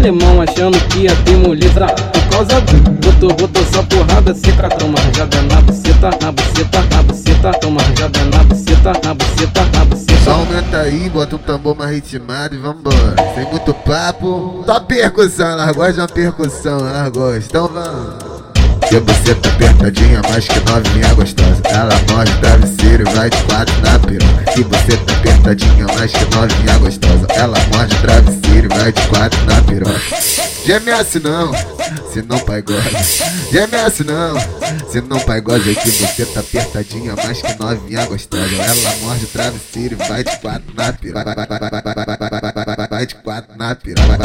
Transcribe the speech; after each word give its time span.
alemão 0.00 0.40
achando 0.40 0.78
que 0.88 1.00
ia 1.00 1.14
ter 1.24 1.36
moleza 1.36 1.86
Por 1.86 2.28
causa 2.30 2.60
do 2.62 2.90
botou, 2.90 3.34
botou 3.34 3.64
só 3.72 3.82
porrada 3.82 4.34
seca 4.34 4.68
Toma 4.70 4.98
rajada 4.98 5.42
na 5.42 5.60
buceta, 5.60 6.10
na 6.22 6.32
buceta, 6.32 6.82
na 6.90 7.02
buceta 7.02 7.52
Toma 7.60 7.82
rajada 7.82 8.24
na 8.24 8.44
buceta, 8.44 8.92
na 9.04 9.14
buceta, 9.14 9.64
na 9.72 9.84
buceta. 9.84 10.30
Aumenta 10.30 10.78
aí, 10.78 11.10
bota 11.10 11.36
um 11.36 11.38
tambor 11.38 11.76
mais 11.76 11.90
ritmado 11.90 12.54
e 12.54 12.58
vambora. 12.58 13.16
Sem 13.34 13.44
muito 13.50 13.74
papo, 13.74 14.62
só 14.64 14.80
percussão 14.80 15.48
Elas 15.48 15.76
gostam 15.76 16.06
de 16.06 16.12
percussão, 16.12 16.78
elas 16.78 17.08
gostam 17.10 17.38
Então 17.38 17.68
vamos. 17.68 18.30
Que 18.88 18.98
você 18.98 19.34
tá 19.34 19.48
apertadinha, 19.50 20.20
mais 20.28 20.48
que 20.48 20.58
novinha 20.60 21.14
gostosa 21.14 21.62
Ela 21.66 21.94
morde 22.10 22.32
travesseiro 22.38 23.08
e 23.08 23.14
vai 23.14 23.30
de 23.30 23.36
quatro 23.44 23.74
na 23.82 23.98
piroca. 23.98 24.52
Que 24.52 24.62
você 24.64 24.96
tá 24.96 25.12
apertadinha, 25.12 25.86
mais 25.96 26.10
que 26.10 26.34
novinha 26.34 26.78
gostosa 26.78 27.26
Ela 27.36 27.58
morde 27.72 27.96
travesseiro 27.98 28.39
vai 28.90 28.92
de 28.92 29.08
quatro 29.08 29.44
na 29.44 29.62
piroca. 29.62 30.00
GMS 30.64 31.20
não, 31.20 31.52
se 32.12 32.22
não 32.22 32.38
pai 32.40 32.62
gosta 32.62 32.90
GMS 33.50 34.04
não, 34.04 34.38
se 34.90 35.00
não 35.00 35.18
pai 35.20 35.40
gosta 35.40 35.70
É 35.70 35.74
que 35.74 35.90
você 35.90 36.26
tá 36.26 36.40
apertadinha, 36.40 37.14
mais 37.16 37.40
que 37.40 37.58
novinha 37.58 38.06
gostosa. 38.06 38.54
Ela 38.54 38.96
morde 39.00 39.26
travesseiro 39.26 39.94
e 39.94 40.08
vai 40.08 40.24
de 40.24 40.36
quatro 40.38 40.74
na 40.74 40.92
piroca. 40.92 41.34
Vai 42.90 43.06
de 43.06 43.14
quatro 43.16 43.56
na 43.56 43.74
piroca. 43.74 44.18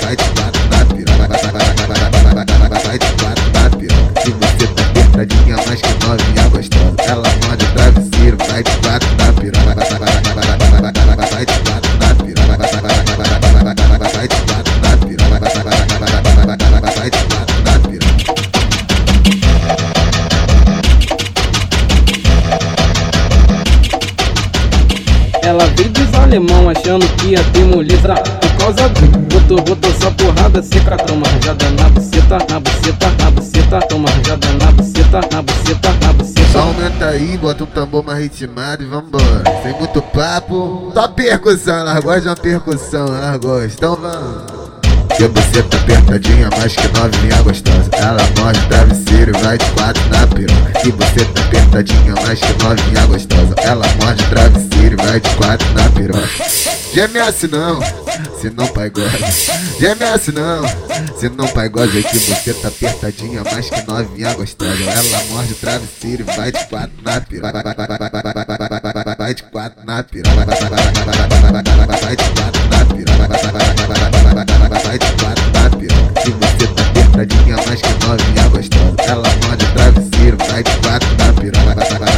Vai 0.00 0.16
de 0.16 0.24
quatro 0.24 0.68
na 0.68 0.84
piroca. 0.84 1.26
Vai 2.84 2.98
de 2.98 3.06
quatro 3.12 3.52
na 3.52 3.70
piroca. 3.76 4.20
Se 4.22 4.30
você 4.30 4.66
tá 4.66 4.82
apertadinha, 4.82 5.56
mais 5.66 5.80
que 5.80 6.06
novinha 6.06 6.48
gostosa. 6.48 6.96
Ela 7.06 7.28
morde 7.44 7.64
o 7.64 7.72
travesseiro, 7.72 8.36
vai 8.48 8.62
de 8.62 8.70
quatro 8.78 9.16
na 9.16 9.32
piroca 9.32 9.97
Ela 25.48 25.64
veio 25.78 25.88
dos 25.88 26.12
alemão 26.12 26.68
achando 26.68 27.08
que 27.16 27.28
ia 27.28 27.42
ter 27.42 27.64
moleza. 27.64 28.14
Por 28.16 28.56
causa 28.58 28.86
do 28.90 29.18
botou, 29.32 29.62
botou 29.62 29.90
só 29.94 30.10
porrada 30.10 30.62
seca 30.62 30.94
Toma 30.98 31.26
rajada 31.26 31.70
na 31.70 31.88
buceta, 31.88 32.36
na 32.50 32.60
buceta, 32.60 33.10
na 33.18 33.30
buceta 33.30 33.80
Toma 33.88 34.10
rajada 34.10 34.46
na 34.62 34.72
buceta, 34.72 35.20
na 35.32 35.40
buceta, 35.40 35.92
na 36.02 36.12
buceta. 36.12 36.52
Só 36.52 36.58
aumenta 36.58 37.06
aí, 37.06 37.38
bota 37.38 37.64
um 37.64 37.66
tambor 37.66 38.04
mais 38.04 38.18
ritmado 38.18 38.82
e 38.82 38.86
vambora. 38.86 39.42
Sem 39.62 39.72
muito 39.78 40.02
papo, 40.02 40.90
só 40.92 41.08
percussão 41.08 41.78
Elas 41.78 42.04
gostam 42.04 42.20
de 42.20 42.28
uma 42.28 42.36
percussão, 42.36 43.06
elas 43.06 43.36
gostam. 43.38 43.68
Então 43.74 43.96
vamos. 43.96 44.68
Que 45.16 45.26
você 45.28 45.62
tá 45.62 45.78
apertadinha, 45.78 46.50
mais 46.58 46.76
que 46.76 46.88
novinha 46.88 47.42
gostosa. 47.42 47.90
Ela 47.94 48.20
morde 48.38 48.60
travesseiro 48.68 49.34
e 49.34 49.42
vai 49.42 49.56
de 49.56 49.64
quatro 49.70 50.02
na 50.10 50.26
piroca 50.26 50.67
Que 50.82 50.92
você 50.92 51.24
tá 51.24 51.40
apertadinha, 51.42 52.14
mais 52.14 52.40
que 52.40 52.62
novinha 52.62 53.06
gostosa. 53.06 53.54
Ela 53.58 53.84
morde 54.00 54.24
travesseiro 54.28 54.94
e 54.94 55.06
vai 55.06 55.20
de 55.20 55.28
quatro 55.30 55.68
na 55.74 55.88
piroca. 55.90 56.28
GMS 56.94 57.48
não, 57.48 57.80
se 58.40 58.50
não 58.50 58.66
pai 58.68 58.88
gosta 58.88 59.18
não, 60.32 61.18
se 61.18 61.28
não 61.28 61.48
pai 61.48 61.68
gosta 61.68 62.02
que 62.02 62.18
você 62.18 62.54
tá 62.54 62.68
apertadinha, 62.68 63.42
mais 63.44 63.68
que 63.68 63.82
novinha 63.90 64.34
gostosa. 64.34 64.82
Ela 64.84 65.24
morde 65.30 65.54
travesseiro 65.54 66.22
e 66.22 66.36
vai 66.36 66.52
de 66.52 66.64
quatro 66.66 66.92
na 67.02 67.20
piroca. 67.20 67.62
Vai 69.18 69.34
de 69.34 69.42
quatro 69.44 69.84
na 69.84 70.02
piroca. 70.04 70.44
Vai 72.00 72.16
de 72.16 72.22
quatro 72.24 72.68
na 72.70 72.84
piroca. 72.84 73.26
Vai 74.84 74.98
de 74.98 75.12
quatro 75.12 75.50
na 75.52 75.70
piroca. 75.76 76.20
Se 76.22 76.30
você 76.30 76.66
tá 76.68 76.82
apertadinha, 76.82 77.56
mais 77.66 77.82
que 77.82 78.06
novinha 78.06 78.48
gostosa 78.48 78.88
tiro, 80.28 80.36
sai 80.46 80.62
de 80.62 80.76
quatro 80.78 81.14
da 81.16 81.32
piroca. 81.32 82.17